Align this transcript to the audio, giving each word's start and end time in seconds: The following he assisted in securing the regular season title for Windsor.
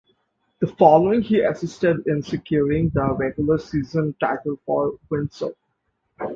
The 0.61 0.65
following 0.65 1.21
he 1.21 1.41
assisted 1.41 2.07
in 2.07 2.23
securing 2.23 2.89
the 2.89 3.11
regular 3.13 3.59
season 3.59 4.15
title 4.19 4.59
for 4.65 4.93
Windsor. 5.11 5.53